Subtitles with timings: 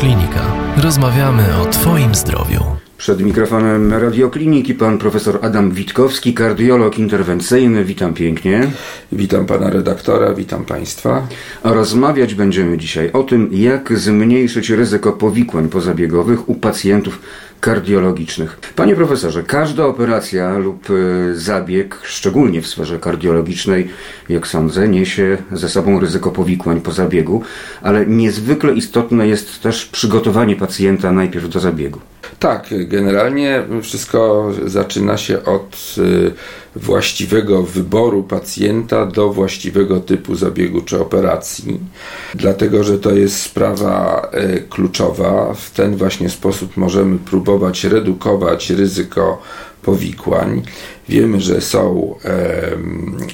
[0.00, 0.40] Radioklinika.
[0.76, 2.60] Rozmawiamy o Twoim zdrowiu.
[2.96, 7.84] Przed mikrofonem Radiokliniki pan profesor Adam Witkowski, kardiolog interwencyjny.
[7.84, 8.70] Witam pięknie.
[9.12, 11.26] Witam pana redaktora, witam państwa.
[11.62, 17.20] A rozmawiać będziemy dzisiaj o tym, jak zmniejszyć ryzyko powikłań pozabiegowych u pacjentów
[17.60, 18.58] kardiologicznych.
[18.76, 23.88] Panie profesorze, każda operacja lub e, zabieg, szczególnie w sferze kardiologicznej,
[24.28, 27.42] jak sądzę, niesie ze sobą ryzyko powikłań po zabiegu,
[27.82, 32.00] ale niezwykle istotne jest też przygotowanie pacjenta najpierw do zabiegu.
[32.38, 36.32] Tak, generalnie wszystko zaczyna się od y,
[36.76, 41.80] właściwego wyboru pacjenta do właściwego typu zabiegu czy operacji,
[42.34, 45.54] dlatego że to jest sprawa y, kluczowa.
[45.54, 47.49] W ten właśnie sposób możemy próbować
[47.84, 49.42] redukować ryzyko
[49.82, 50.62] powikłań.
[51.08, 52.76] Wiemy, że są e,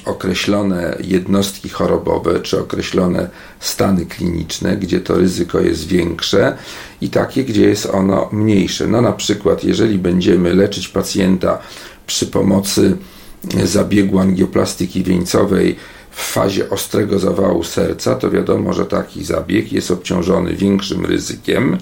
[0.05, 6.57] określone jednostki chorobowe czy określone stany kliniczne, gdzie to ryzyko jest większe
[7.01, 8.87] i takie, gdzie jest ono mniejsze.
[8.87, 11.59] No na przykład, jeżeli będziemy leczyć pacjenta
[12.07, 12.97] przy pomocy
[13.63, 15.75] zabiegu angioplastyki wieńcowej
[16.17, 21.77] w fazie ostrego zawału serca, to wiadomo, że taki zabieg jest obciążony większym ryzykiem,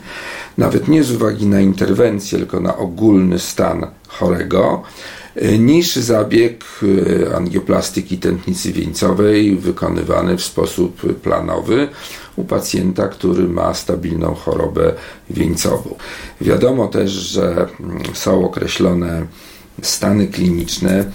[0.57, 4.83] nawet nie z uwagi na interwencję, tylko na ogólny stan chorego.
[5.59, 11.87] Niższy zabieg e, angioplastyki tętnicy wieńcowej wykonywany w sposób planowy
[12.35, 14.93] u pacjenta, który ma stabilną chorobę
[15.29, 15.95] wieńcową.
[16.41, 19.25] Wiadomo też, że mm, są określone
[19.81, 21.05] stany kliniczne,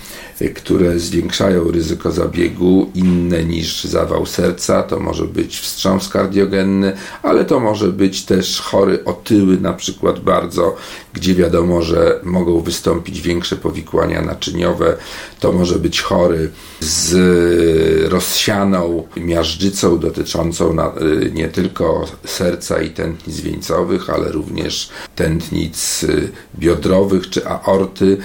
[0.49, 4.83] które zwiększają ryzyko zabiegu, inne niż zawał serca.
[4.83, 10.77] To może być wstrząs kardiogenny, ale to może być też chory otyły, na przykład bardzo,
[11.13, 14.97] gdzie wiadomo, że mogą wystąpić większe powikłania naczyniowe.
[15.41, 24.11] To może być chory z rozsianą miażdżycą dotyczącą y, nie tylko serca i tętnic wieńcowych,
[24.11, 26.29] ale również tętnic y,
[26.59, 28.19] biodrowych czy aorty,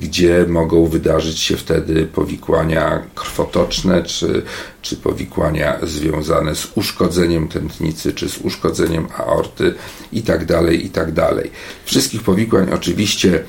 [0.00, 4.42] gdzie mogą wydarzyć się wtedy powikłania krwotoczne czy,
[4.82, 9.74] czy powikłania związane z uszkodzeniem tętnicy czy z uszkodzeniem aorty
[10.12, 10.46] itd.
[10.46, 11.12] Tak itd.
[11.14, 11.48] Tak
[11.84, 13.44] Wszystkich powikłań oczywiście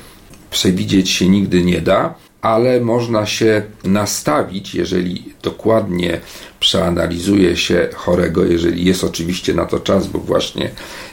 [0.50, 6.20] przewidzieć się nigdy nie da, ale można się nastawić, jeżeli dokładnie
[6.60, 10.70] przeanalizuje się chorego, jeżeli jest oczywiście na to czas, bo właśnie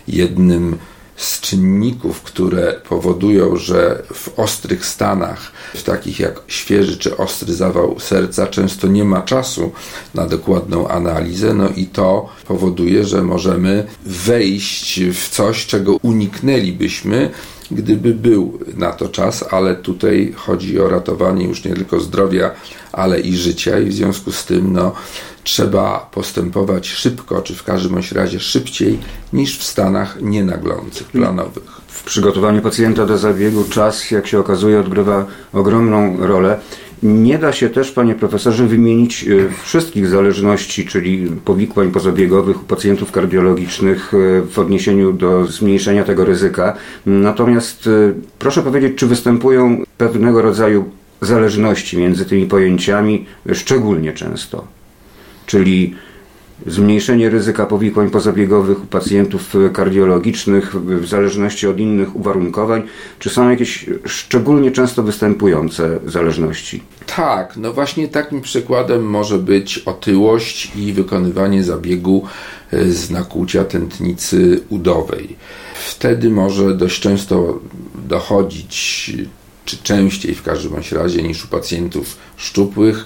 [0.08, 0.78] jednym
[1.20, 8.00] z czynników, które powodują, że w ostrych stanach, w takich jak świeży czy ostry zawał
[8.00, 9.72] serca, często nie ma czasu
[10.14, 17.30] na dokładną analizę, no i to powoduje, że możemy wejść w coś, czego uniknęlibyśmy,
[17.72, 22.52] gdyby był na to czas, ale tutaj chodzi o ratowanie już nie tylko zdrowia,
[22.92, 24.92] ale i życia i w związku z tym no,
[25.44, 29.00] trzeba postępować szybko, czy w każdym razie szybciej
[29.34, 31.64] niż w stanach nienaglących, planowych.
[31.88, 36.60] W przygotowaniu pacjenta do zabiegu czas, jak się okazuje, odgrywa ogromną rolę.
[37.04, 43.12] Nie da się też, panie profesorze, wymienić e, wszystkich zależności, czyli powikłań pozabiegowych u pacjentów
[43.12, 46.76] kardiologicznych e, w odniesieniu do zmniejszenia tego ryzyka.
[47.06, 50.86] Natomiast e, proszę powiedzieć, czy występują pewnego rodzaju
[51.22, 54.79] zależności między tymi pojęciami szczególnie często?
[55.50, 55.96] Czyli
[56.68, 62.84] zmniejszenie ryzyka powikłań pozabiegowych u pacjentów kardiologicznych w zależności od innych uwarunkowań?
[63.20, 66.84] Czy są jakieś szczególnie często występujące zależności?
[67.16, 72.26] Tak, no właśnie takim przykładem może być otyłość i wykonywanie zabiegu
[72.72, 75.36] e, z nakłucia tętnicy udowej.
[75.88, 77.60] Wtedy może dość często
[78.08, 79.12] dochodzić,
[79.66, 83.06] czy częściej w każdym razie niż u pacjentów szczupłych,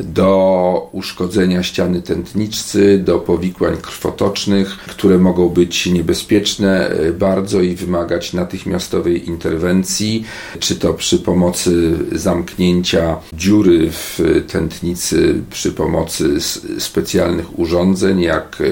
[0.00, 8.32] do uszkodzenia ściany tętniczcy, do powikłań krwotocznych, które mogą być niebezpieczne e, bardzo i wymagać
[8.32, 10.24] natychmiastowej interwencji,
[10.58, 14.20] czy to przy pomocy zamknięcia dziury w
[14.52, 16.40] tętnicy przy pomocy
[16.78, 18.64] specjalnych urządzeń, jak e,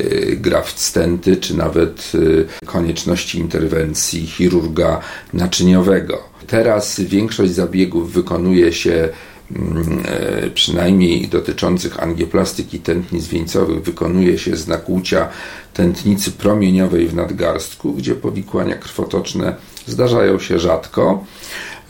[0.00, 2.12] e, graft stenty, czy nawet
[2.66, 5.00] konieczności interwencji chirurga
[5.32, 6.34] naczyniowego.
[6.46, 9.08] Teraz większość zabiegów wykonuje się
[10.54, 15.28] przynajmniej dotyczących angioplastyki tętnic wieńcowych wykonuje się z nakłucia
[15.74, 19.56] tętnicy promieniowej w nadgarstku, gdzie powikłania krwotoczne
[19.86, 21.24] zdarzają się rzadko,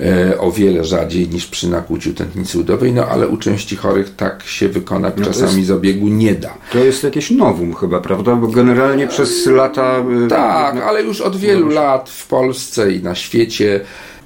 [0.00, 4.42] e, o wiele rzadziej niż przy nakłuciu tętnicy udowej, no ale u części chorych tak
[4.42, 6.54] się wykonać no czasami jest, zabiegu nie da.
[6.72, 8.36] To jest jakieś nowum chyba, prawda?
[8.36, 10.04] Bo generalnie przez lata...
[10.24, 13.80] E, tak, ale już od wielu lat w Polsce i na świecie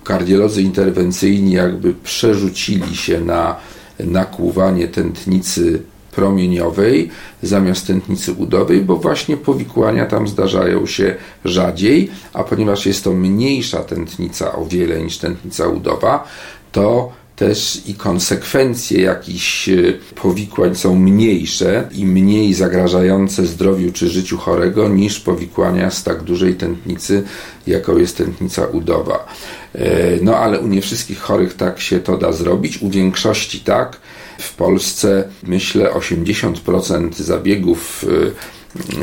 [0.08, 3.56] kardiolodzy interwencyjni jakby przerzucili się na
[4.00, 5.82] nakłuwanie tętnicy
[6.12, 7.10] promieniowej
[7.42, 11.14] zamiast tętnicy udowej, bo właśnie powikłania tam zdarzają się
[11.44, 16.24] rzadziej, a ponieważ jest to mniejsza tętnica o wiele niż tętnica udowa,
[16.72, 19.74] to też i konsekwencje jakichś e,
[20.14, 26.54] powikłań są mniejsze i mniej zagrażające zdrowiu czy życiu chorego niż powikłania z tak dużej
[26.54, 27.22] tętnicy,
[27.66, 29.26] jaką jest tętnica udowa.
[29.74, 29.88] E,
[30.22, 34.00] no ale u nie wszystkich chorych tak się to da zrobić, u większości tak.
[34.38, 38.58] W Polsce myślę 80% zabiegów e,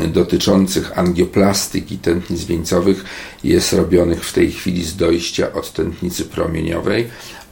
[0.08, 3.04] dotyczących angioplastyki tętnic wieńcowych
[3.44, 7.06] jest robionych w tej chwili z dojścia od tętnicy promieniowej,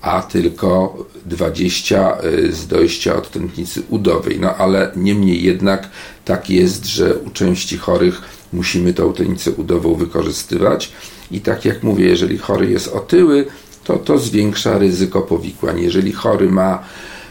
[0.05, 0.97] a tylko
[1.27, 4.41] 20 y, z dojścia od tętnicy udowej.
[4.41, 5.89] No ale niemniej jednak
[6.25, 8.23] tak jest, że u części chorych
[8.53, 10.93] musimy tą tętnicę udową wykorzystywać
[11.31, 13.47] i tak jak mówię, jeżeli chory jest otyły,
[13.85, 15.81] to to zwiększa ryzyko powikłań.
[15.81, 16.79] Jeżeli chory ma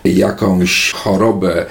[0.06, 1.66] jakąś chorobę,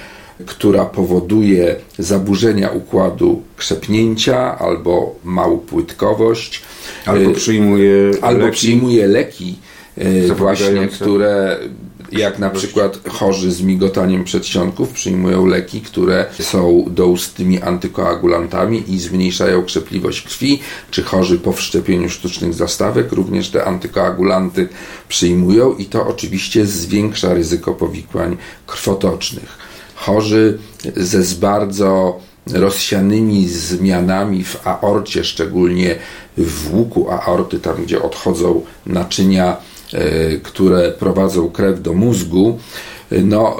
[0.47, 6.63] która powoduje zaburzenia układu krzepnięcia albo małopłytkowość,
[7.07, 8.57] albo y, przyjmuje albo leki.
[8.57, 9.57] przyjmuje leki
[10.37, 11.59] właśnie, które
[12.13, 19.63] jak na przykład chorzy z migotaniem przedsionków przyjmują leki, które są doustymi antykoagulantami i zmniejszają
[19.63, 20.61] krzepliwość krwi,
[20.91, 24.69] czy chorzy po wszczepieniu sztucznych zastawek również te antykoagulanty
[25.09, 25.77] przyjmują?
[25.77, 28.37] I to oczywiście zwiększa ryzyko powikłań
[28.67, 29.59] krwotocznych.
[29.95, 30.59] Chorzy
[30.97, 32.21] ze bardzo
[32.53, 35.97] rozsianymi zmianami w aorcie, szczególnie
[36.37, 39.57] w łuku aorty, tam gdzie odchodzą naczynia
[40.43, 42.59] które prowadzą krew do mózgu,
[43.25, 43.57] no,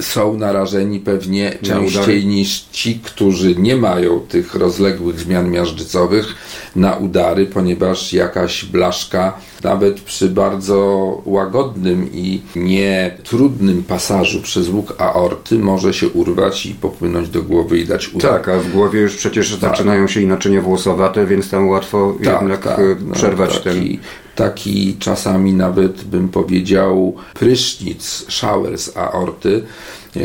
[0.00, 6.34] są narażeni pewnie częściej niż ci, którzy nie mają tych rozległych zmian miażdżycowych
[6.76, 15.58] na udary, ponieważ jakaś blaszka nawet przy bardzo łagodnym i nietrudnym pasażu przez łuk aorty
[15.58, 18.32] może się urwać i popłynąć do głowy i dać udar.
[18.32, 19.60] Tak, a w głowie już przecież tak.
[19.60, 23.98] zaczynają się i naczynia włosowate, więc tam łatwo tak, jednak tak, no, przerwać no, ten
[24.36, 29.62] taki czasami nawet bym powiedział prysznic, shower z aorty,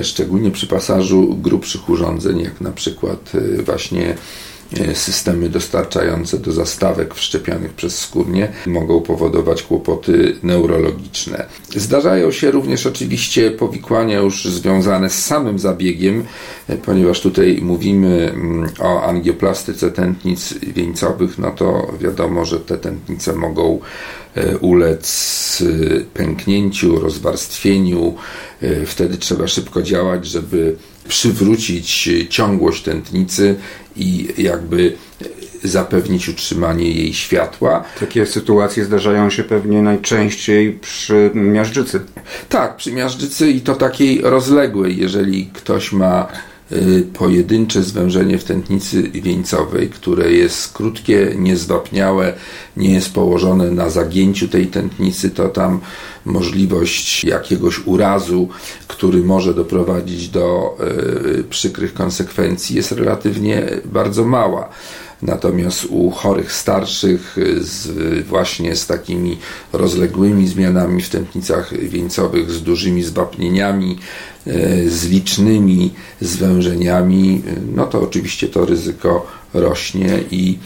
[0.04, 4.51] szczególnie przy pasażu grubszych urządzeń, jak na przykład y, właśnie E,
[4.94, 11.46] systemy dostarczające do zastawek wszczepionych przez skórnie mogą powodować kłopoty neurologiczne.
[11.76, 16.24] Zdarzają się również oczywiście powikłania już związane z samym zabiegiem,
[16.68, 23.36] e, ponieważ tutaj mówimy mm, o angioplastyce tętnic wieńcowych, no to wiadomo, że te tętnice
[23.36, 23.80] mogą
[24.36, 25.32] e, ulec
[26.14, 28.16] pęknięciu, rozwarstwieniu.
[28.86, 30.76] Wtedy trzeba szybko działać, żeby
[31.08, 33.56] przywrócić ciągłość tętnicy
[33.96, 34.94] i jakby
[35.64, 37.84] zapewnić utrzymanie jej światła.
[38.00, 42.00] Takie sytuacje zdarzają się pewnie najczęściej przy miażdżycy.
[42.50, 44.98] Tak, przy miażdżycy i to takiej rozległej.
[44.98, 46.51] Jeżeli ktoś ma y,
[47.14, 52.34] pojedyncze zwężenie w tętnicy wieńcowej, które jest krótkie, niezwapniałe,
[52.78, 55.80] nie jest położone na zagięciu tej tętnicy, to tam
[56.26, 58.50] możliwość jakiegoś urazu,
[58.88, 60.78] który może doprowadzić do
[61.40, 64.70] e, przykrych konsekwencji, jest relatywnie bardzo mała.
[65.22, 67.88] Natomiast u chorych starszych, z,
[68.28, 69.38] właśnie z takimi
[69.74, 73.98] rozległymi zmianami w tętnicach wieńcowych, z dużymi zwapnieniami,
[74.48, 77.44] e, z licznymi zwężeniami,
[77.76, 80.60] no to oczywiście to ryzyko rośnie i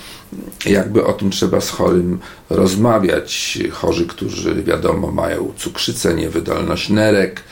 [0.66, 2.20] jakby o tym trzeba z chorym
[2.50, 3.60] rozmawiać.
[3.72, 7.44] Chorzy, którzy wiadomo mają cukrzycę, niewydolność nerek,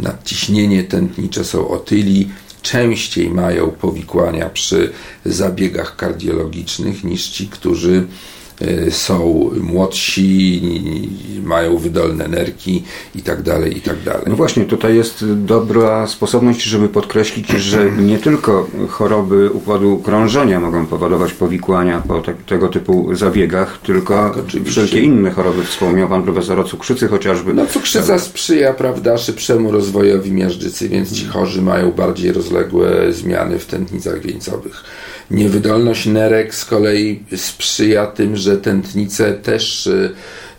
[0.00, 2.30] nadciśnienie tętnicze, są otyli,
[2.62, 4.92] częściej mają powikłania przy
[5.24, 8.06] zabiegach kardiologicznych niż ci, którzy
[8.90, 10.62] są młodsi,
[11.44, 12.82] mają wydolne nerki
[13.14, 14.22] i tak dalej, i tak dalej.
[14.26, 20.86] No właśnie, tutaj jest dobra sposobność, żeby podkreślić, że nie tylko choroby układu krążenia mogą
[20.86, 25.64] powodować powikłania po te, tego typu zabiegach, tylko tak, wszelkie inne choroby.
[25.64, 27.54] Wspomniał Pan profesor o cukrzycy chociażby.
[27.54, 33.66] No cukrzyca sprzyja, prawda, szybszemu rozwojowi miażdżycy, więc ci chorzy mają bardziej rozległe zmiany w
[33.66, 34.84] tętnicach wieńcowych.
[35.30, 40.12] Niewydolność nerek z kolei sprzyja tym, że tętnice też y,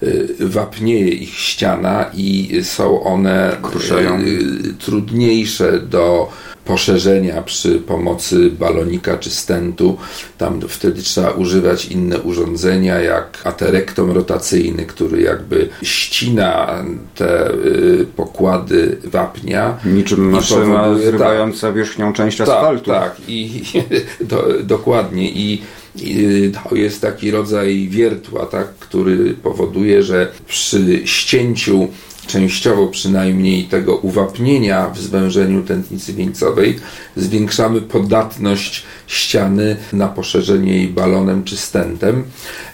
[0.04, 4.22] y, wapnieje ich ściana i są one Kruszają.
[4.22, 6.32] Y, trudniejsze do
[6.66, 9.98] poszerzenia przy pomocy balonika czy stentu.
[10.38, 16.84] Tam wtedy trzeba używać inne urządzenia, jak aterektom rotacyjny, który jakby ścina
[17.16, 19.78] te y, pokłady wapnia.
[19.86, 22.92] Niczym maszyna zrywająca tak, wierzchnią część tak, asfaltu.
[22.92, 23.64] Tak, i
[24.22, 25.32] do, dokładnie.
[25.32, 25.62] I
[25.96, 31.88] i to jest taki rodzaj wiertła, tak, który powoduje, że przy ścięciu
[32.28, 36.80] częściowo przynajmniej tego uwapnienia w zwężeniu tętnicy wieńcowej,
[37.16, 42.24] zwiększamy podatność ściany na poszerzenie jej balonem czy stentem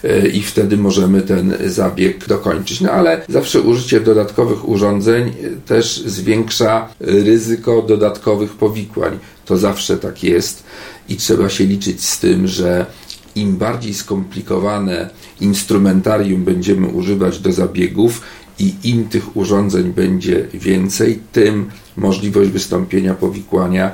[0.04, 2.80] e, i wtedy możemy ten zabieg dokończyć.
[2.80, 5.32] No ale zawsze użycie dodatkowych urządzeń
[5.66, 9.18] też zwiększa ryzyko dodatkowych powikłań.
[9.44, 10.64] To zawsze tak jest
[11.08, 12.86] i trzeba się liczyć z tym, że
[13.34, 18.20] im bardziej skomplikowane instrumentarium będziemy używać do zabiegów
[18.58, 23.90] i im tych urządzeń będzie więcej, tym możliwość wystąpienia powikłania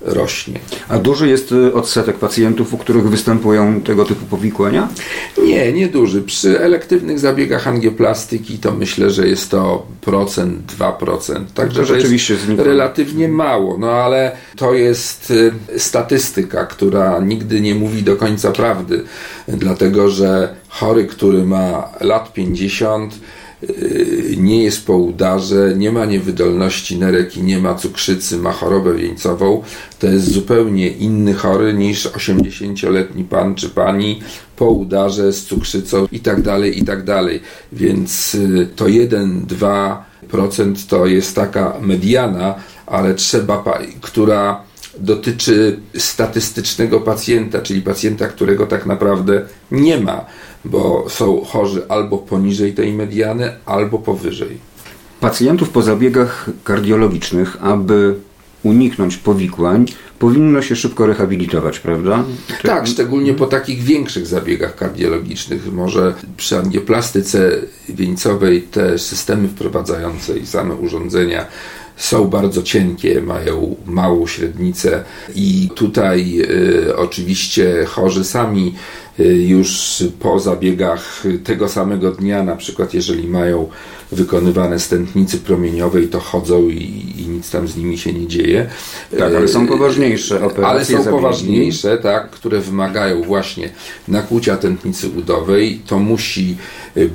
[0.00, 0.58] rośnie.
[0.88, 4.88] A duży jest y, odsetek pacjentów, u których występują tego typu powikłania?
[5.44, 6.22] Nie, nie duży.
[6.22, 11.54] Przy elektywnych zabiegach angioplastyki to myślę, że jest to procent, dwa procent.
[11.54, 17.74] Także to rzeczywiście jest relatywnie mało, no ale to jest y, statystyka, która nigdy nie
[17.74, 19.04] mówi do końca prawdy,
[19.48, 23.37] dlatego że chory, który ma lat 50 Y,
[24.36, 29.62] nie jest po udarze, nie ma niewydolności nerek i nie ma cukrzycy, ma chorobę wieńcową,
[29.98, 34.20] to jest zupełnie inny chory niż 80-letni pan czy pani
[34.56, 37.40] po udarze z cukrzycą i tak dalej, i tak dalej.
[37.72, 42.54] Więc y, to 1-2% to jest taka mediana,
[42.86, 43.64] ale trzeba,
[44.00, 44.67] która
[45.00, 50.24] dotyczy statystycznego pacjenta, czyli pacjenta, którego tak naprawdę nie ma
[50.64, 54.58] bo są chorzy albo poniżej tej mediany, albo powyżej.
[55.20, 58.14] Pacjentów po zabiegach kardiologicznych, aby
[58.62, 59.86] uniknąć powikłań,
[60.18, 62.24] powinno się szybko rehabilitować, prawda?
[62.62, 65.72] Tak, szczególnie po takich większych zabiegach kardiologicznych.
[65.72, 67.50] Może przy angioplastyce
[67.88, 71.46] wieńcowej te systemy wprowadzające i same urządzenia
[71.98, 78.74] są bardzo cienkie, mają małą średnicę i tutaj y, oczywiście chorzy sami
[79.20, 83.68] Y, już po zabiegach tego samego dnia, na przykład jeżeli mają
[84.12, 88.66] wykonywane stętnicy promieniowej, to chodzą i, i, nic tam z nimi się nie dzieje.
[89.10, 90.66] Tak, ale są poważniejsze operacje.
[90.66, 91.10] Ale są zabiegi.
[91.10, 93.70] poważniejsze, tak, które wymagają właśnie
[94.08, 95.80] nakłucia tętnicy udowej.
[95.86, 96.56] To musi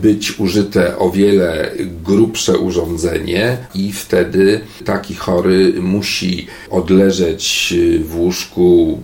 [0.02, 1.72] być użyte o wiele
[2.04, 7.74] grubsze urządzenie i wtedy taki chory musi odleżeć
[8.04, 9.00] w łóżku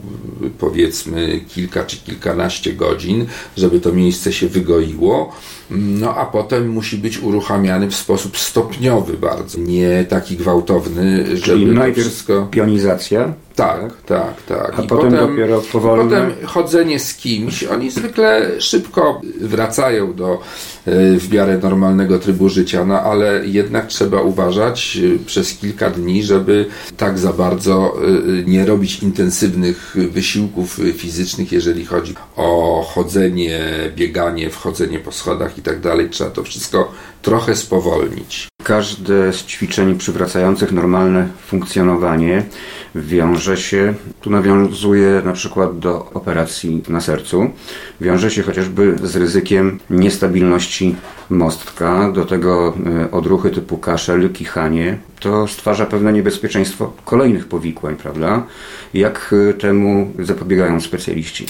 [0.60, 3.25] powiedzmy kilka czy kilkanaście godzin,
[3.58, 5.36] żeby to miejsce się wygoiło
[5.71, 11.65] no a potem musi być uruchamiany w sposób stopniowy bardzo, nie taki gwałtowny, żeby Czyli
[11.65, 12.47] najpierw wszystko...
[12.51, 14.79] pionizacja, tak, tak, tak.
[14.79, 16.03] A I potem, potem dopiero powolne...
[16.03, 17.63] Potem chodzenie z kimś.
[17.63, 20.33] Oni zwykle szybko wracają do
[20.85, 26.23] e, w miarę normalnego trybu życia, no ale jednak trzeba uważać e, przez kilka dni,
[26.23, 26.65] żeby
[26.97, 33.59] tak za bardzo e, nie robić intensywnych wysiłków fizycznych, jeżeli chodzi o chodzenie,
[33.95, 36.09] bieganie, wchodzenie po schodach i tak dalej.
[36.09, 38.49] Trzeba to wszystko trochę spowolnić.
[38.69, 42.43] Każde z ćwiczeń przywracających normalne funkcjonowanie
[42.95, 47.49] wiąże się, tu nawiązuje na przykład do operacji na sercu,
[48.01, 50.95] wiąże się chociażby z ryzykiem niestabilności
[51.29, 58.43] mostka, do tego e, odruchy typu kaszel, kichanie, to stwarza pewne niebezpieczeństwo kolejnych powikłań, prawda?
[58.93, 61.45] Jak e, temu zapobiegają specjaliści?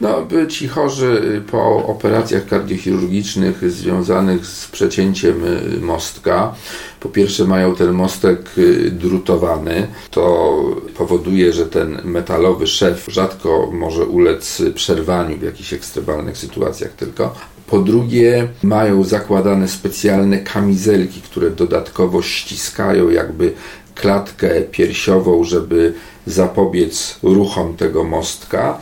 [0.00, 6.54] No, ci chorzy po operacjach kardiochirurgicznych związanych z przecięciem e, mostka,
[7.00, 8.50] po pierwsze mają ten mostek
[8.90, 10.62] drutowany, to
[10.96, 17.34] powoduje, że ten metalowy szef rzadko może ulec przerwaniu w jakichś ekstremalnych sytuacjach tylko,
[17.72, 23.52] po drugie, mają zakładane specjalne kamizelki, które dodatkowo ściskają jakby
[23.94, 25.94] klatkę piersiową, żeby
[26.26, 28.78] zapobiec ruchom tego mostka.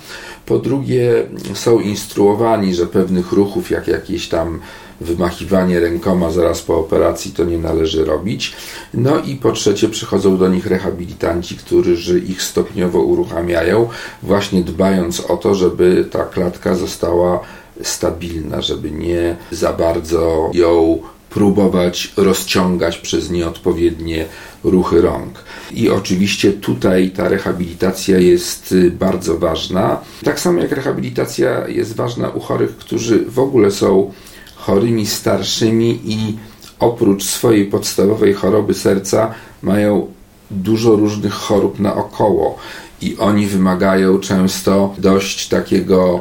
[0.47, 4.61] Po drugie, są instruowani, że pewnych ruchów, jak jakieś tam
[5.01, 8.57] wymachiwanie rękoma zaraz po operacji, to nie należy robić.
[8.95, 13.89] No i po trzecie, przychodzą do nich rehabilitanci, którzy ich stopniowo uruchamiają,
[14.23, 17.41] właśnie dbając o to, żeby ta klatka została
[17.83, 20.99] stabilna, żeby nie za bardzo ją
[21.31, 24.27] próbować rozciągać przez nieodpowiednie
[24.65, 25.45] ruchy rąk.
[25.73, 30.01] I oczywiście tutaj ta rehabilitacja jest y, bardzo ważna.
[30.25, 34.13] Tak samo jak rehabilitacja jest ważna u chorych, którzy w ogóle są
[34.57, 36.39] chorymi starszymi i
[36.79, 40.07] oprócz swojej podstawowej choroby serca mają
[40.51, 42.59] dużo różnych chorób naokoło
[43.03, 46.21] i oni wymagają często dość takiego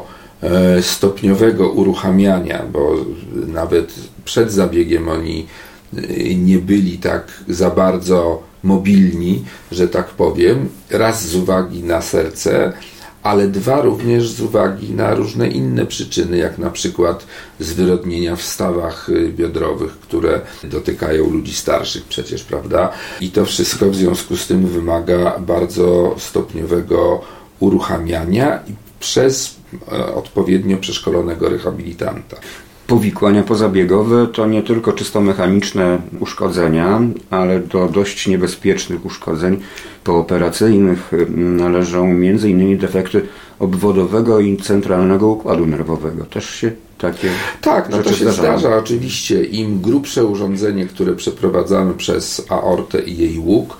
[0.80, 2.96] stopniowego uruchamiania, bo
[3.46, 3.94] nawet
[4.24, 5.46] przed zabiegiem oni
[5.96, 12.72] e, nie byli tak za bardzo mobilni, że tak powiem, raz z uwagi na serce,
[13.22, 17.26] ale dwa również z uwagi na różne inne przyczyny, jak na przykład
[17.60, 22.92] zwyrodnienia w stawach y, biodrowych, które dotykają ludzi starszych przecież, prawda?
[23.20, 27.20] I to wszystko w związku z tym wymaga bardzo stopniowego
[27.60, 28.58] uruchamiania
[29.00, 29.56] przez
[29.92, 32.36] e, odpowiednio przeszkolonego rehabilitanta.
[32.86, 37.00] Powikłania pozabiegowe to nie tylko czysto mechaniczne uszkodzenia,
[37.30, 39.60] ale do dość niebezpiecznych uszkodzeń
[40.04, 42.78] pooperacyjnych należą m.in.
[42.78, 43.26] defekty
[43.58, 46.24] obwodowego i centralnego układu nerwowego.
[46.24, 47.28] Też się takie
[47.60, 48.58] Tak, no to się zdarzają.
[48.58, 49.44] zdarza oczywiście.
[49.44, 53.76] Im grubsze urządzenie, które przeprowadzamy przez aortę i jej łuk,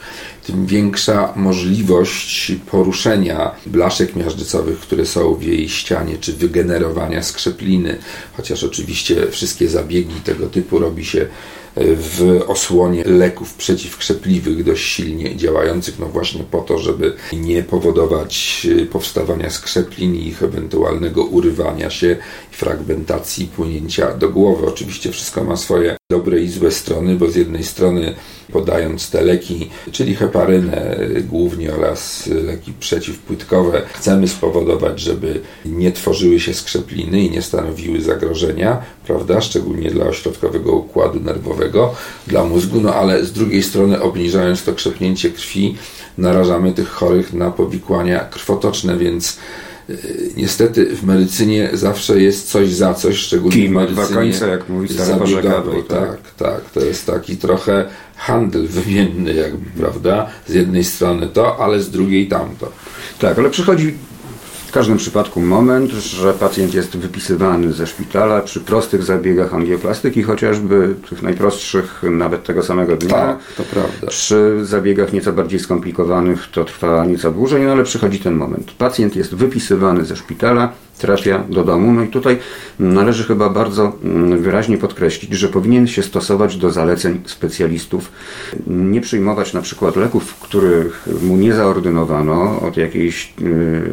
[0.47, 7.99] tym większa możliwość poruszenia blaszek miażdżycowych, które są w jej ścianie, czy wygenerowania skrzepliny,
[8.37, 11.27] chociaż oczywiście wszystkie zabiegi tego typu robi się
[11.77, 19.51] w osłonie leków przeciwkrzepliwych, dość silnie działających, no właśnie po to, żeby nie powodować powstawania
[19.51, 22.17] skrzeplin i ich ewentualnego urywania się
[22.53, 23.10] i fragmentacji,
[23.57, 24.67] płynięcia do głowy.
[24.67, 28.15] Oczywiście wszystko ma swoje dobre i złe strony, bo z jednej strony
[28.53, 30.97] podając te leki, czyli heparynę
[31.29, 38.83] głównie oraz leki przeciwpłytkowe, chcemy spowodować, żeby nie tworzyły się skrzepliny i nie stanowiły zagrożenia,
[39.07, 41.95] prawda, szczególnie dla ośrodkowego układu nerwowego,
[42.27, 45.77] dla mózgu, no ale z drugiej strony obniżając to krzepnięcie krwi,
[46.19, 49.39] narażamy tych chorych na powikłania krwotoczne, więc
[50.37, 54.69] niestety w medycynie zawsze jest coś za coś, szczególnie Kij w medycynie dwa końce, jak
[54.69, 55.85] mówi stara tak?
[55.89, 56.71] tak, tak.
[56.71, 57.85] To jest taki trochę
[58.17, 60.31] handel wymienny, jakby, prawda?
[60.49, 62.73] Z jednej strony to, ale z drugiej tamto.
[63.19, 63.95] Tak, ale przychodzi
[64.71, 70.95] w każdym przypadku moment, że pacjent jest wypisywany ze szpitala przy prostych zabiegach angioplastyki, chociażby
[71.09, 73.15] tych najprostszych, nawet tego samego dnia.
[73.15, 74.07] Tak, to prawda.
[74.07, 78.73] Przy zabiegach nieco bardziej skomplikowanych to trwa nieco dłużej, no ale przychodzi ten moment.
[78.73, 81.93] Pacjent jest wypisywany ze szpitala, trafia do domu.
[81.93, 82.39] No i tutaj
[82.79, 88.13] należy chyba bardzo mm, wyraźnie podkreślić, że powinien się stosować do zaleceń specjalistów.
[88.67, 93.33] Nie przyjmować na przykład leków, których mu nie zaordynowano od jakiejś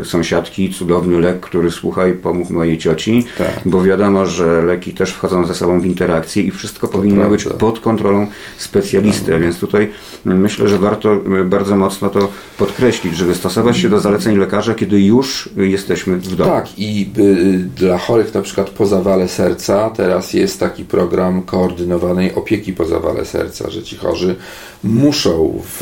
[0.01, 3.59] y, sąsiadki, cudowny lek, który słuchaj, pomógł mojej cioci, Tak.
[3.65, 7.31] bo wiadomo, że leki też wchodzą ze sobą w interakcję i wszystko powinno prawda.
[7.49, 8.27] być pod kontrolą
[8.57, 9.89] specjalisty, a więc tutaj
[10.25, 15.01] myślę, że warto y, bardzo mocno to podkreślić, żeby stosować się do zaleceń lekarza, kiedy
[15.01, 16.51] już jesteśmy w domu.
[16.51, 22.35] Tak, i y, dla chorych na przykład po zawale serca teraz jest taki program koordynowanej
[22.35, 24.35] opieki po zawale serca, że ci chorzy
[24.83, 25.81] muszą w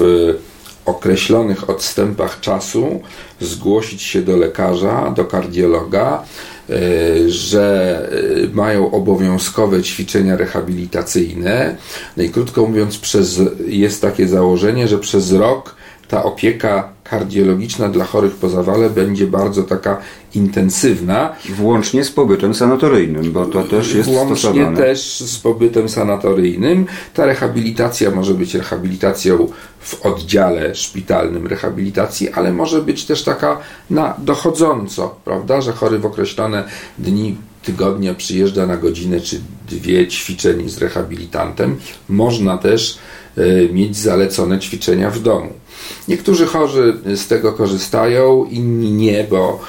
[0.86, 3.02] określonych odstępach czasu
[3.42, 6.24] zgłosić się do lekarza, do kardiologa,
[6.70, 11.76] y, że y, mają obowiązkowe ćwiczenia rehabilitacyjne.
[12.18, 15.76] No i krótko mówiąc, przez, jest takie założenie, że przez rok
[16.08, 19.98] ta opieka kardiologiczna dla chorych po zawale będzie bardzo taka
[20.36, 21.36] intensywna.
[21.50, 24.78] Włącznie z pobytem sanatoryjnym, bo to też jest Włącznie stosowane.
[24.78, 26.86] też z pobytem sanatoryjnym.
[27.14, 29.48] Ta rehabilitacja może być rehabilitacją
[29.80, 33.58] w oddziale szpitalnym rehabilitacji, ale może być też taka
[33.90, 36.64] na dochodząco, prawda, że chory w określone
[36.98, 41.78] dni tygodnia przyjeżdża na godzinę czy dwie ćwiczeń z rehabilitantem.
[42.10, 42.98] Można też
[43.72, 45.50] mieć zalecone ćwiczenia w domu.
[46.08, 49.60] Niektórzy chorzy z tego korzystają, inni nie, bo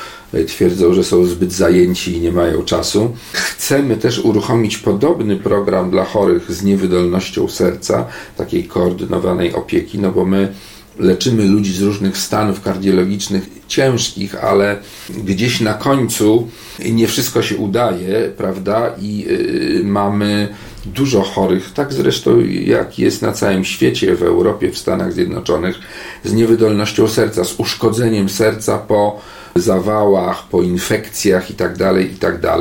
[0.47, 3.17] twierdzą, że są zbyt zajęci i nie mają czasu.
[3.33, 10.25] Chcemy też uruchomić podobny program dla chorych z niewydolnością serca, takiej koordynowanej opieki, no bo
[10.25, 10.53] my
[10.99, 14.77] leczymy ludzi z różnych stanów kardiologicznych ciężkich, ale
[15.25, 16.49] gdzieś na końcu
[16.93, 18.95] nie wszystko się udaje, prawda?
[19.01, 20.49] I yy, mamy
[20.95, 25.79] dużo chorych, tak zresztą jak jest na całym świecie, w Europie, w Stanach Zjednoczonych,
[26.25, 29.21] z niewydolnością serca, z uszkodzeniem serca po
[29.57, 32.59] zawałach, po infekcjach itd., itd.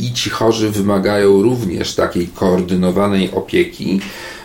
[0.00, 4.00] I ci chorzy wymagają również takiej koordynowanej opieki.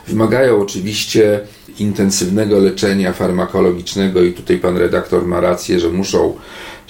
[0.08, 1.40] Wymagają oczywiście
[1.80, 6.34] intensywnego leczenia farmakologicznego i tutaj pan redaktor ma rację, że muszą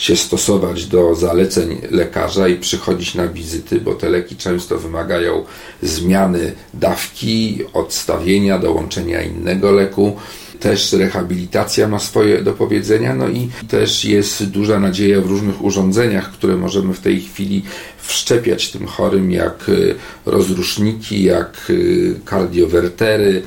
[0.01, 5.43] się stosować do zaleceń lekarza i przychodzić na wizyty, bo te leki często wymagają
[5.81, 10.15] zmiany dawki, odstawienia, dołączenia innego leku.
[10.59, 16.31] Też rehabilitacja ma swoje do powiedzenia, no i też jest duża nadzieja w różnych urządzeniach,
[16.31, 17.63] które możemy w tej chwili
[18.11, 19.95] wszczepiać tym chorym, jak y,
[20.25, 23.41] rozruszniki, jak y, kardiowertery,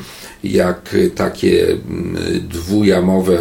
[0.44, 2.16] jak takie mm,
[2.48, 3.38] dwujamowe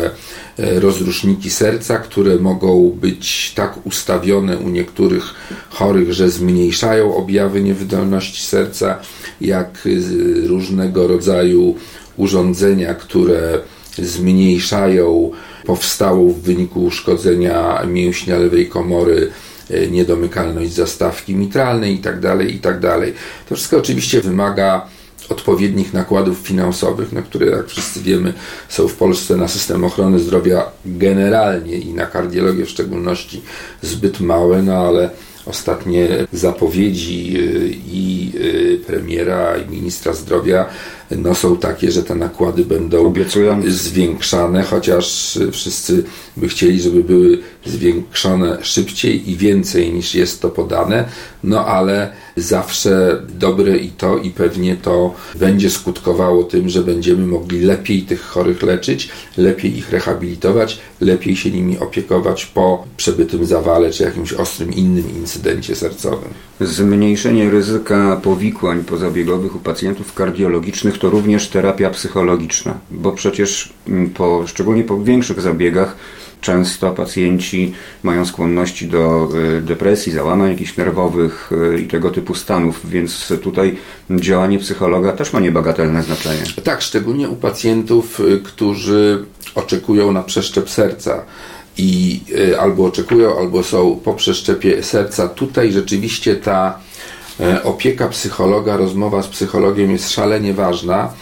[0.60, 5.24] e, rozruszniki serca, które mogą być tak ustawione u niektórych
[5.70, 9.00] chorych, że zmniejszają objawy niewydolności serca,
[9.42, 11.76] jak y, różnego rodzaju
[12.18, 13.60] urządzenia, które
[13.98, 15.32] zmniejszają
[15.66, 19.32] powstałą w wyniku uszkodzenia mięśnia lewej komory
[19.92, 22.82] niedomykalność zastawki mitralnej itd., tak itd.
[22.82, 23.14] Tak
[23.50, 24.88] to wszystko oczywiście wymaga
[25.30, 28.34] odpowiednich nakładów finansowych, na które, jak wszyscy wiemy,
[28.70, 33.42] są w Polsce na system ochrony zdrowia generalnie i na kardiologię w szczególności
[33.82, 35.10] zbyt małe, no ale
[35.46, 40.66] ostatnie zapowiedzi y, i y, premiera i ministra zdrowia
[41.12, 43.62] no, są takie, że te nakłady będą Obiecują.
[43.68, 46.04] zwiększane, chociaż wszyscy
[46.38, 51.10] by chcieli, żeby były zwiększone szybciej i więcej niż jest to podane,
[51.44, 57.62] no ale zawsze dobre i to i pewnie to będzie skutkowało tym, że będziemy mogli
[57.62, 64.04] lepiej tych chorych leczyć, lepiej ich rehabilitować, lepiej się nimi opiekować po przebytym zawale czy
[64.04, 66.30] jakimś ostrym innym incydencie sercowym.
[66.62, 73.74] Zmniejszenie ryzyka powikłań pozabiegowych u pacjentów kardiologicznych to również terapia psychologiczna, bo przecież
[74.16, 75.96] po, szczególnie po większych zabiegach
[76.44, 82.90] często pacjenci mają skłonności do y, depresji, załamań jakichś nerwowych y, i tego typu stanów,
[82.90, 83.78] więc tutaj
[84.10, 86.44] działanie psychologa też ma niebagatelne znaczenie.
[86.64, 89.26] Tak, szczególnie u pacjentów, y, którzy
[89.56, 91.26] oczekują na przeszczep serca
[91.78, 92.22] i
[92.60, 95.28] albo oczekują, albo są po przeszczepie serca.
[95.28, 96.80] Tutaj rzeczywiście ta
[97.40, 101.14] E, opieka psychologa, rozmowa z psychologiem jest szalenie ważna,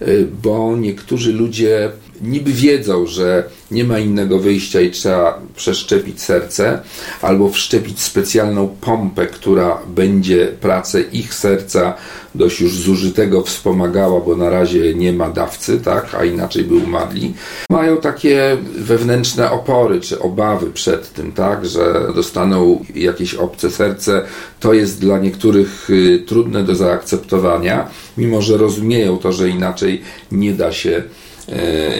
[0.00, 0.06] e,
[0.42, 1.90] bo niektórzy ludzie
[2.22, 6.80] niby wiedzą, że nie ma innego wyjścia i trzeba przeszczepić serce,
[7.22, 11.94] albo wszczepić specjalną pompę, która będzie pracę ich serca
[12.34, 17.34] dość już zużytego wspomagała, bo na razie nie ma dawcy, tak, a inaczej by umarli.
[17.70, 24.22] Mają takie wewnętrzne opory czy obawy przed tym, tak, że dostaną jakieś obce serce.
[24.60, 30.02] To jest dla niektórych y, trudne do zaakceptowania, mimo że rozumieją to, że inaczej
[30.32, 31.02] nie da się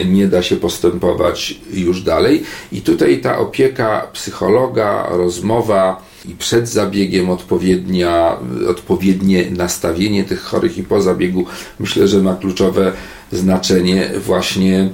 [0.05, 2.43] nie da się postępować już dalej.
[2.71, 8.37] I tutaj ta opieka psychologa, rozmowa i przed zabiegiem odpowiednia,
[8.69, 11.45] odpowiednie nastawienie tych chorych i po zabiegu
[11.79, 12.91] myślę, że ma kluczowe
[13.31, 14.89] znaczenie właśnie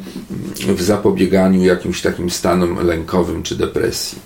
[0.55, 4.19] w zapobieganiu jakimś takim stanom lękowym czy depresji.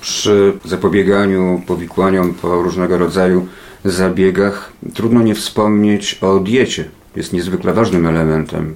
[0.00, 3.46] Przy zapobieganiu powikłaniom po różnego rodzaju
[3.84, 6.84] zabiegach trudno nie wspomnieć o diecie.
[7.16, 8.74] Jest niezwykle ważnym elementem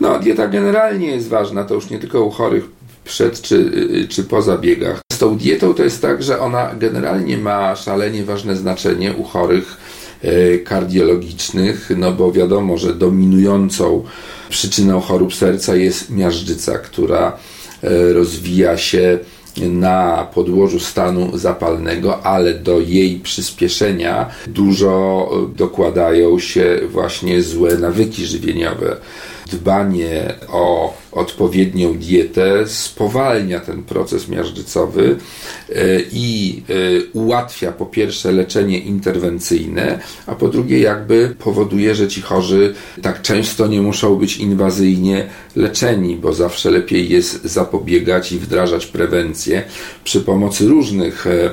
[0.00, 2.64] no, dieta generalnie jest ważna, to już nie tylko u chorych
[3.04, 3.72] przed czy,
[4.08, 5.00] czy po zabiegach.
[5.12, 9.76] Z tą dietą to jest tak, że ona generalnie ma szalenie ważne znaczenie u chorych
[10.22, 14.04] e, kardiologicznych, no bo wiadomo, że dominującą
[14.48, 17.38] przyczyną chorób serca jest miażdżyca, która
[17.82, 19.18] e, rozwija się
[19.60, 28.96] na podłożu stanu zapalnego, ale do jej przyspieszenia dużo dokładają się właśnie złe nawyki żywieniowe
[29.48, 35.16] dbanie o odpowiednią dietę spowalnia ten proces miażdżycowy
[35.68, 36.74] e, i e,
[37.12, 43.66] ułatwia po pierwsze leczenie interwencyjne, a po drugie jakby powoduje, że ci chorzy tak często
[43.66, 49.62] nie muszą być inwazyjnie leczeni, bo zawsze lepiej jest zapobiegać i wdrażać prewencję
[50.04, 51.50] przy pomocy różnych e,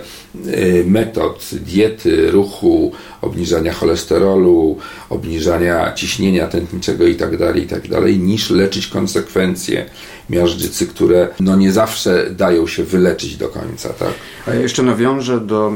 [0.85, 4.77] metod diety, ruchu, obniżania cholesterolu,
[5.09, 9.85] obniżania ciśnienia tętniczego itd., tak itd., tak niż leczyć konsekwencje
[10.29, 13.89] miażdżycy, które no nie zawsze dają się wyleczyć do końca.
[13.89, 14.13] Tak?
[14.47, 15.73] A ja jeszcze nawiążę do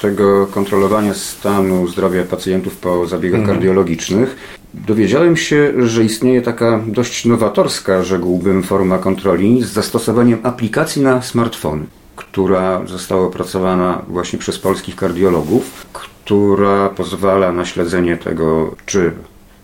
[0.00, 3.56] tego kontrolowania stanu zdrowia pacjentów po zabiegach mhm.
[3.56, 4.36] kardiologicznych.
[4.74, 11.84] Dowiedziałem się, że istnieje taka dość nowatorska, rzekłbym, forma kontroli z zastosowaniem aplikacji na smartfony,
[12.16, 19.12] która została opracowana właśnie przez polskich kardiologów, która pozwala na śledzenie tego, czy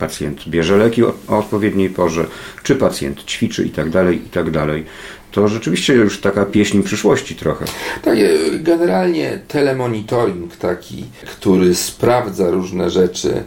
[0.00, 2.26] pacjent bierze leki o, odpowiedniej porze,
[2.62, 4.84] czy pacjent ćwiczy i tak dalej, i tak.
[5.32, 7.64] To rzeczywiście już taka pieśń przyszłości trochę.
[8.02, 8.18] Tak,
[8.60, 13.42] generalnie telemonitoring taki, który sprawdza różne rzeczy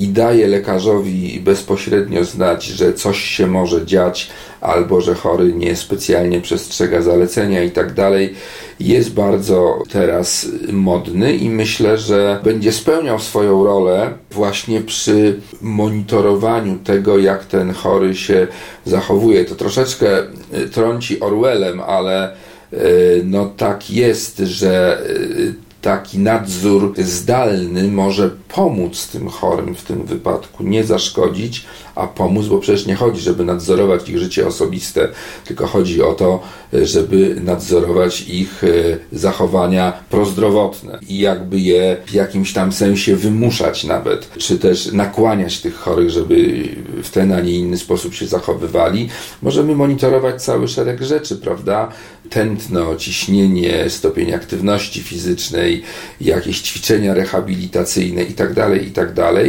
[0.00, 7.02] i daje lekarzowi bezpośrednio znać, że coś się może dziać, albo że chory niespecjalnie przestrzega
[7.02, 8.34] zalecenia i tak dalej,
[8.80, 17.18] jest bardzo teraz modny i myślę, że będzie spełniał swoją rolę właśnie przy monitorowaniu tego,
[17.18, 18.46] jak ten chory się
[18.84, 19.44] zachowuje.
[19.44, 22.76] To troszeczkę e, trąci Orwellem, ale e,
[23.24, 30.62] no tak jest, że e, taki nadzór zdalny może pomóc tym chorym w tym wypadku,
[30.62, 35.08] nie zaszkodzić, a pomóc, bo przecież nie chodzi, żeby nadzorować ich życie osobiste,
[35.44, 38.68] tylko chodzi o to, żeby nadzorować ich e,
[39.12, 45.74] zachowania prozdrowotne i jakby je w jakimś tam sensie wymuszać nawet, czy też nakłaniać tych
[45.74, 46.62] chorych, żeby
[47.02, 49.08] w ten, a nie inny sposób się zachowywali.
[49.42, 51.88] Możemy monitorować cały szereg rzeczy, prawda?
[52.30, 55.82] Tętno, ciśnienie, stopień aktywności fizycznej,
[56.20, 59.14] jakieś ćwiczenia rehabilitacyjne itd., tak itd.
[59.14, 59.44] Tak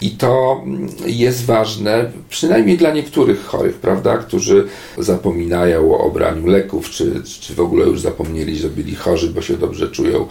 [0.00, 0.62] I to
[1.06, 1.83] jest ważne,
[2.28, 4.68] przynajmniej dla niektórych chorych, prawda, którzy
[4.98, 9.56] zapominają o obraniu leków, czy, czy w ogóle już zapomnieli, że byli chorzy, bo się
[9.56, 10.26] dobrze czują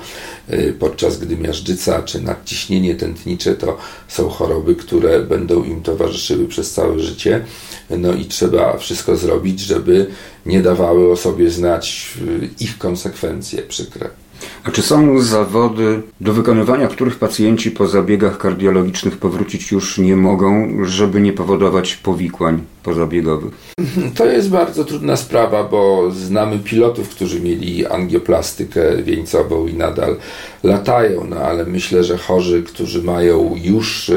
[0.54, 6.72] y, podczas gdy miażdżyca czy nadciśnienie tętnicze to są choroby, które będą im towarzyszyły przez
[6.72, 7.46] całe życie.
[7.90, 10.08] No i trzeba wszystko zrobić, żeby
[10.46, 14.23] nie dawały o sobie znać y, ich konsekwencje przykre.
[14.64, 20.78] A czy są zawody, do wykonywania których pacjenci po zabiegach kardiologicznych powrócić już nie mogą,
[20.86, 23.54] żeby nie powodować powikłań pozabiegowych?
[24.18, 30.18] To jest bardzo trudna sprawa, bo znamy pilotów, którzy mieli angioplastykę wieńcową i nadal
[30.64, 34.12] latają, no ale myślę, że chorzy, którzy mają już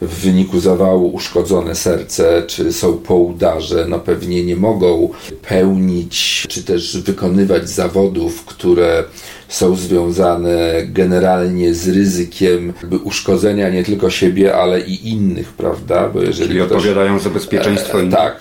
[0.00, 5.08] w wyniku zawału uszkodzone serce, czy są po udarze, no pewnie nie mogą
[5.48, 9.04] pełnić, czy też wykonywać zawodów, które
[9.48, 12.72] są związane generalnie z ryzykiem
[13.04, 16.08] uszkodzenia nie tylko siebie, ale i innych, prawda?
[16.08, 18.18] Bo jeżeli Czyli ktoś, odpowiadają za bezpieczeństwo e, innych.
[18.18, 18.40] Tak,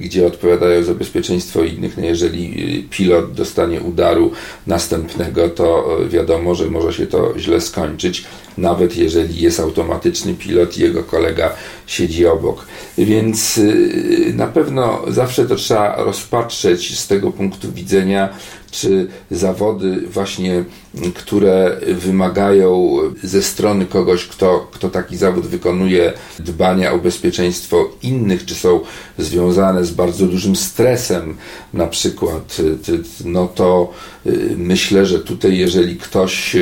[0.00, 1.96] gdzie odpowiadają za bezpieczeństwo innych.
[1.96, 4.32] No jeżeli pilot dostanie udaru
[4.66, 8.24] następnego, to wiadomo, że może się to źle skończyć,
[8.58, 11.52] nawet jeżeli jest automatyczny pilot i jego kolega
[11.86, 12.66] siedzi obok.
[12.98, 18.28] Więc y, na pewno zawsze to trzeba rozpatrzeć z tego punktu widzenia,
[18.70, 20.64] czy zawody właśnie,
[21.14, 28.54] które wymagają ze strony kogoś, kto, kto taki zawód wykonuje, dbania o bezpieczeństwo innych, czy
[28.54, 28.80] są
[29.18, 31.36] związane z bardzo dużym stresem,
[31.74, 32.56] na przykład,
[33.24, 33.92] no to
[34.26, 36.56] y, myślę, że tutaj, jeżeli ktoś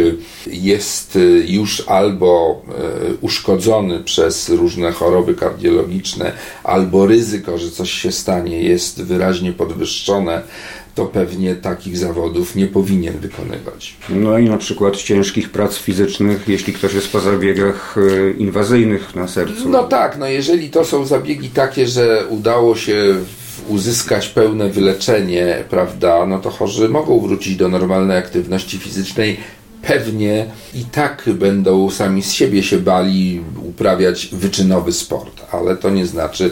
[0.46, 2.62] jest już albo
[3.12, 6.32] y, uszkodzony przez różne choroby kardiologiczne,
[6.64, 10.42] albo ryzyko, że coś się stanie, jest wyraźnie podwyższone,
[10.98, 13.96] to pewnie takich zawodów nie powinien wykonywać.
[14.08, 19.28] No i na przykład ciężkich prac fizycznych, jeśli ktoś jest po zabiegach e, inwazyjnych na
[19.28, 19.68] sercu.
[19.68, 23.14] No tak, no jeżeli to są zabiegi takie, że udało się
[23.68, 29.36] uzyskać pełne wyleczenie, prawda, no to chorzy mogą wrócić do normalnej aktywności fizycznej
[29.82, 36.06] pewnie i tak będą sami z siebie się bali uprawiać wyczynowy sport, ale to nie
[36.06, 36.50] znaczy,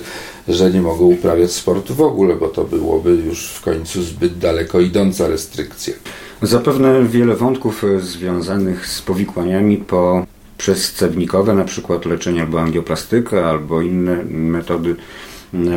[0.48, 4.80] że nie mogą uprawiać sportu w ogóle, bo to byłoby już w końcu zbyt daleko
[4.80, 5.94] idąca restrykcja.
[6.42, 10.26] Zapewne wiele wątków związanych z powikłaniami po
[10.58, 14.96] przescewnikowe, na przykład leczenie albo angioplastyka, albo inne metody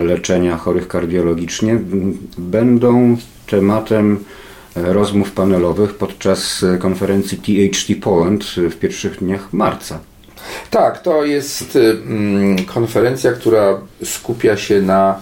[0.03, 1.79] leczenia chorych kardiologicznie,
[2.37, 4.19] będą tematem
[4.75, 9.99] rozmów panelowych podczas konferencji THT Poland w pierwszych dniach marca.
[10.69, 15.19] Tak, to jest mm, konferencja, która skupia się na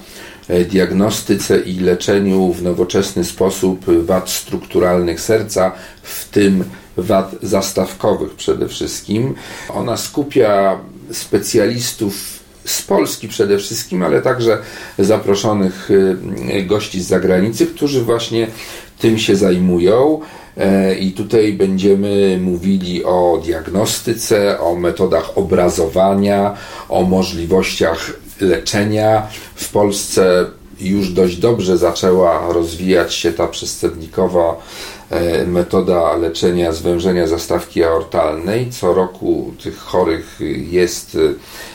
[0.47, 5.71] e, diagnostyce i leczeniu w nowoczesny sposób wad strukturalnych serca,
[6.03, 6.63] w tym
[6.97, 9.35] wad zastawkowych przede wszystkim.
[9.69, 10.79] Ona skupia
[11.11, 14.57] specjalistów z Polski przede wszystkim, ale także
[14.99, 15.89] zaproszonych
[16.51, 18.47] e, gości z zagranicy, którzy właśnie
[18.99, 20.21] tym się zajmują.
[20.57, 26.53] E, I tutaj będziemy mówili o diagnostyce, o metodach obrazowania,
[26.89, 29.27] o możliwościach leczenia.
[29.55, 30.45] W Polsce
[30.79, 34.55] już dość dobrze zaczęła rozwijać się ta przescednikowa
[35.09, 38.69] e, metoda leczenia zwężenia zastawki aortalnej.
[38.69, 40.39] Co roku tych chorych
[40.71, 41.17] jest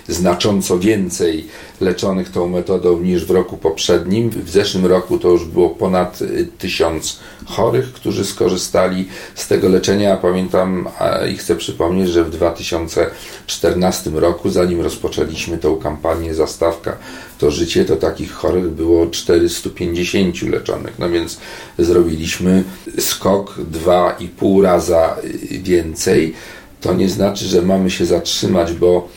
[0.08, 1.46] e, znacząco więcej
[1.82, 4.30] leczonych tą metodą niż w roku poprzednim.
[4.30, 6.18] W zeszłym roku to już było ponad
[6.58, 10.16] tysiąc chorych, którzy skorzystali z tego leczenia.
[10.16, 10.88] Pamiętam
[11.32, 16.96] i chcę przypomnieć, że w 2014 roku, zanim rozpoczęliśmy tą kampanię Zastawka
[17.38, 20.98] to życie, to takich chorych było 450 leczonych.
[20.98, 21.38] No więc
[21.78, 22.64] zrobiliśmy
[22.98, 25.16] skok 2,5 raza
[25.50, 26.34] więcej.
[26.80, 29.08] To nie znaczy, że mamy się zatrzymać, bo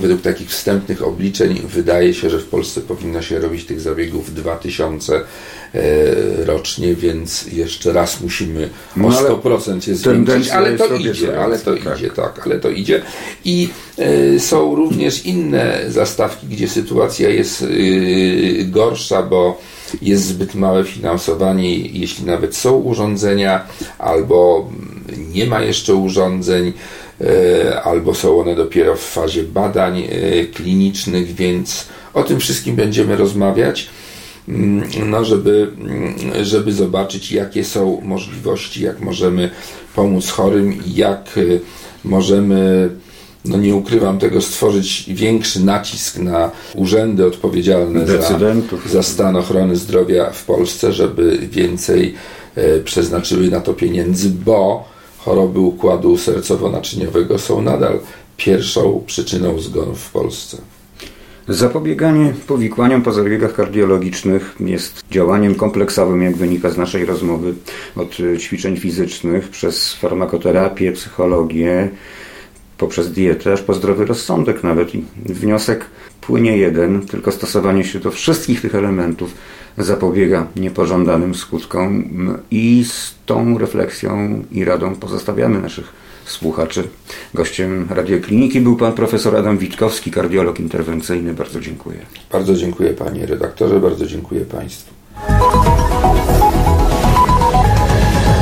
[0.00, 5.16] według takich wstępnych obliczeń wydaje się, że w Polsce powinno się robić tych zabiegów 2000
[5.16, 5.24] e,
[6.44, 11.76] rocznie, więc jeszcze raz musimy no, o 100% się zwiększyć, ale to idzie, ale to
[11.76, 11.98] tak.
[11.98, 13.02] idzie, tak, ale to idzie.
[13.44, 17.66] I e, są również inne zastawki, gdzie sytuacja jest e,
[18.64, 19.60] gorsza, bo
[20.02, 23.66] jest zbyt małe finansowanie, jeśli nawet są urządzenia,
[23.98, 24.70] albo
[25.16, 26.72] nie ma jeszcze urządzeń
[27.84, 33.90] albo są one dopiero w fazie badań e, klinicznych, więc o tym wszystkim będziemy rozmawiać.
[34.48, 39.50] Mm, no, żeby, mm, żeby zobaczyć, jakie są możliwości, jak możemy
[39.94, 41.60] pomóc chorym i jak y,
[42.04, 42.90] możemy,
[43.44, 48.38] no nie ukrywam tego, stworzyć większy nacisk na urzędy odpowiedzialne za,
[48.90, 52.14] za stan ochrony zdrowia w Polsce, żeby więcej
[52.84, 54.92] przeznaczyły na to pieniędzy, bo
[55.24, 58.00] choroby układu sercowo-naczyniowego są nadal
[58.36, 60.56] pierwszą przyczyną zgonów w Polsce.
[61.48, 67.54] Zapobieganie powikłaniom po zabiegach kardiologicznych jest działaniem kompleksowym, jak wynika z naszej rozmowy,
[67.96, 71.88] od ćwiczeń fizycznych przez farmakoterapię, psychologię,
[72.82, 74.94] poprzez dietę, aż po zdrowy rozsądek nawet.
[74.94, 75.84] I wniosek
[76.20, 79.34] płynie jeden, tylko stosowanie się do wszystkich tych elementów
[79.78, 82.04] zapobiega niepożądanym skutkom
[82.50, 85.92] i z tą refleksją i radą pozostawiamy naszych
[86.24, 86.88] słuchaczy.
[87.34, 91.34] Gościem Radiokliniki był pan profesor Adam Witkowski, kardiolog interwencyjny.
[91.34, 91.98] Bardzo dziękuję.
[92.32, 94.94] Bardzo dziękuję panie redaktorze, bardzo dziękuję państwu.